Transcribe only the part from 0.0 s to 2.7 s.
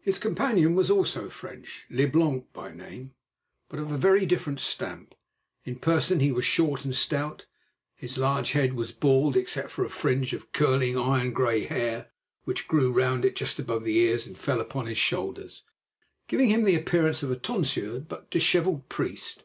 His companion was also French, Leblanc